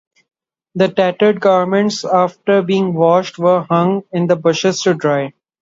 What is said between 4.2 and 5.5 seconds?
the bushes to dry.